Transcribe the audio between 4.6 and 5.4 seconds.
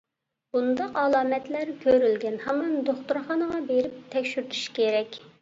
كېرەك.